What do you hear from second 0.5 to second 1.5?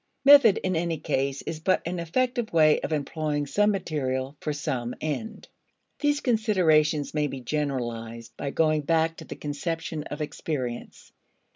in any case